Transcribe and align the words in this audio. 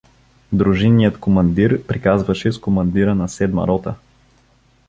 Дружинният 0.53 1.17
командир 1.19 1.83
приказваше 1.83 2.51
с 2.51 2.57
командира 2.59 3.15
на 3.15 3.29
седма 3.29 3.67
рота. 3.67 3.95